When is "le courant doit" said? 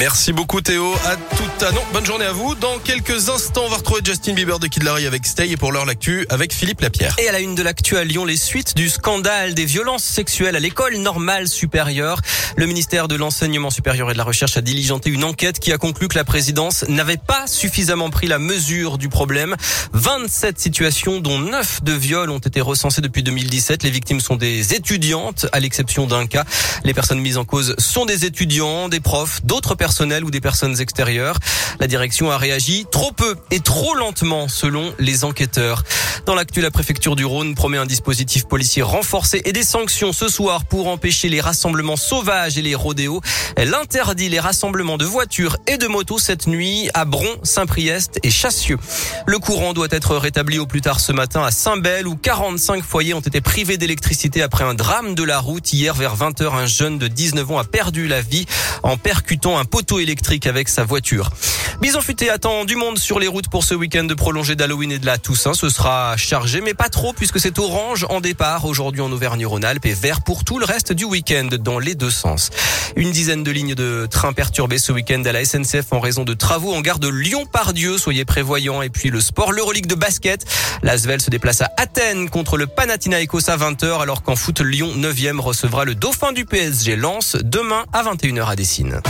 49.26-49.88